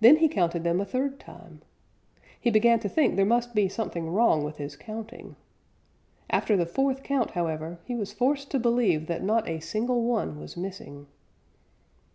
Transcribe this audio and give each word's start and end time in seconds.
Then 0.00 0.16
he 0.16 0.28
counted 0.30 0.64
them 0.64 0.80
a 0.80 0.86
third 0.86 1.20
time. 1.20 1.60
He 2.40 2.48
began 2.50 2.80
to 2.80 2.88
think 2.88 3.16
there 3.16 3.26
must 3.26 3.54
be 3.54 3.68
something 3.68 4.08
wrong 4.08 4.42
with 4.42 4.56
his 4.56 4.76
counting. 4.76 5.36
After 6.30 6.56
the 6.56 6.64
fourth 6.64 7.02
count, 7.02 7.32
however, 7.32 7.78
he 7.84 7.94
was 7.94 8.10
forced 8.14 8.50
to 8.52 8.58
believe 8.58 9.08
that 9.08 9.22
not 9.22 9.46
a 9.46 9.60
single 9.60 10.04
one 10.04 10.40
was 10.40 10.56
missing. 10.56 11.06